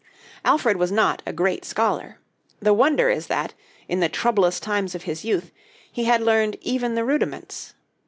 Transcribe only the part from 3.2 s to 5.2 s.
that, in the troublous times of